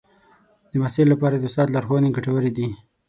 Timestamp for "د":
0.71-0.73, 1.37-1.43